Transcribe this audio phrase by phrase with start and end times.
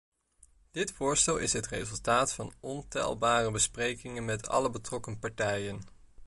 [0.71, 5.81] Dit voorstel is het resultaat van ontelbare besprekingen met alle betrokken partijen.